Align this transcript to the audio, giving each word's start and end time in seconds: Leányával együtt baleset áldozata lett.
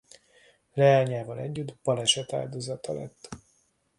Leányával 0.73 1.39
együtt 1.39 1.75
baleset 1.83 2.33
áldozata 2.33 2.93
lett. 2.93 3.29